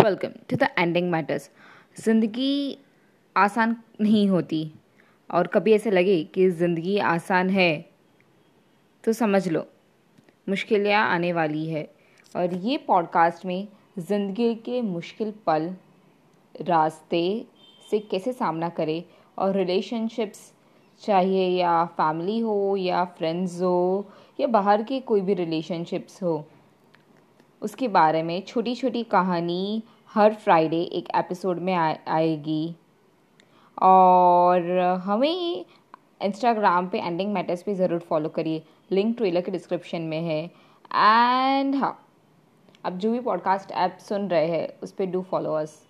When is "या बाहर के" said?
24.40-25.00